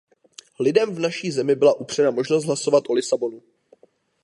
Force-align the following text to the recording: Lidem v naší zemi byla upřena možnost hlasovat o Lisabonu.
Lidem 0.59 0.95
v 0.95 0.99
naší 0.99 1.31
zemi 1.31 1.55
byla 1.55 1.73
upřena 1.73 2.11
možnost 2.11 2.45
hlasovat 2.45 2.83
o 2.87 2.93
Lisabonu. 2.93 3.41